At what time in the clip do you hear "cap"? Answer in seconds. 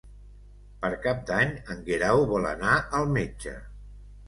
1.03-1.21